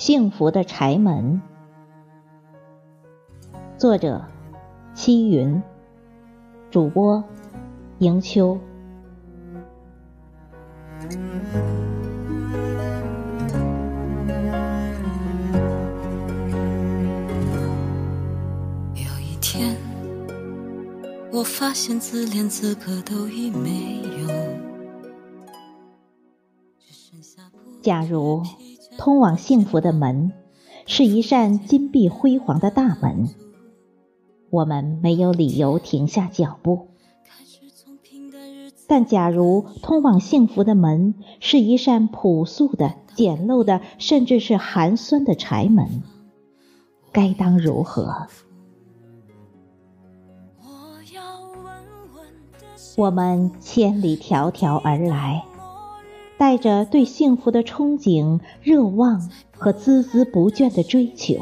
[0.00, 1.42] 幸福的柴门，
[3.76, 4.24] 作者：
[4.94, 5.62] 七云，
[6.70, 7.22] 主播：
[7.98, 8.58] 迎秋。
[18.94, 19.76] 有一天，
[21.30, 24.28] 我发现自怜资格都已没有，
[27.82, 28.42] 假如
[29.00, 30.30] 通往幸福的门
[30.84, 33.30] 是一扇金碧辉煌的大门，
[34.50, 36.88] 我们没有理由停下脚步。
[38.86, 46.02] 但假如通往幸福的门是一扇朴素的、简陋的，甚至是寒酸的柴门，
[47.10, 48.26] 该当如何？
[52.98, 55.46] 我们千里迢迢而来，
[56.40, 61.36] 带着对幸福的憧憬、热望和孜孜不倦的追求，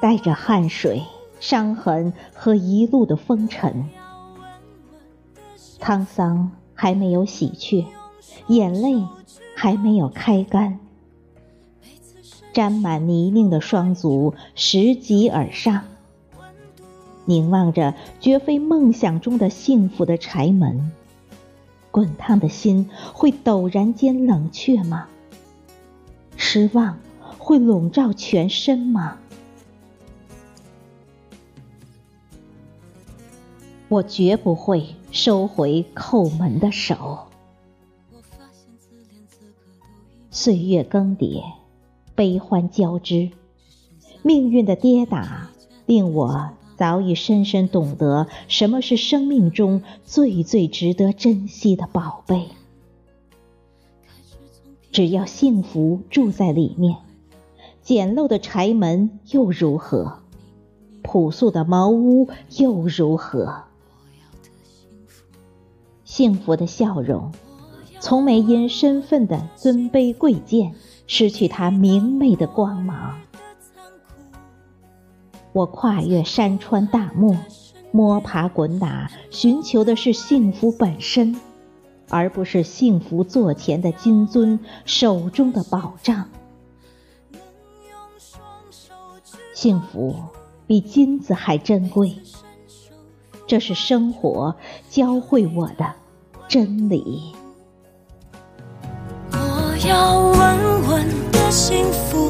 [0.00, 1.02] 带着汗水、
[1.38, 3.90] 伤痕和一路的风尘。
[5.78, 7.84] 沧桑还没有洗去，
[8.46, 9.04] 眼泪
[9.54, 10.80] 还没有开干，
[12.54, 15.82] 沾满泥泞的双足拾级而上，
[17.26, 20.90] 凝望着绝非梦想中的幸福的柴门，
[21.90, 25.08] 滚烫的心会陡然间冷却吗？
[26.36, 26.98] 失望
[27.38, 29.18] 会笼罩全身吗？
[33.88, 37.26] 我绝不会收回叩门的手。
[40.30, 41.42] 岁月更迭，
[42.14, 43.30] 悲欢交织，
[44.22, 45.50] 命运的跌打
[45.86, 46.50] 令我
[46.80, 52.48] 早已深深懂得什么是生命中最最值得珍惜的宝贝。
[54.90, 56.96] 只要幸福住在里面，
[57.82, 60.20] 简陋的柴门又如何？
[61.02, 63.64] 朴素的茅屋又如何？
[66.06, 67.30] 幸福的笑容，
[67.98, 70.74] 从没因身份的尊卑贵贱
[71.06, 73.20] 失去它明媚的光芒。
[75.52, 77.36] 我跨越山川大漠，
[77.90, 81.40] 摸爬滚打，寻求的是幸福本身，
[82.08, 86.28] 而不是幸福座前的金樽，手中的宝藏。
[89.52, 90.14] 幸福
[90.66, 92.16] 比金子还珍贵，
[93.46, 94.54] 这是生活
[94.88, 95.92] 教会我的
[96.48, 97.34] 真理。
[99.32, 102.29] 我要稳稳的幸福，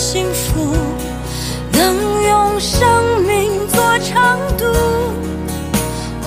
[0.00, 0.74] 幸福，
[1.72, 4.64] 能用生命做长度。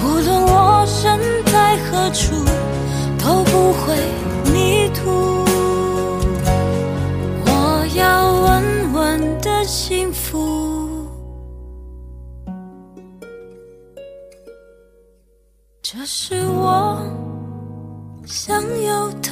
[0.04, 2.36] 无论我身在何处，
[3.18, 3.98] 都不会
[4.54, 5.10] 迷途。
[7.48, 11.08] 我要稳稳的幸福，
[15.82, 17.02] 这是我
[18.24, 19.32] 想要的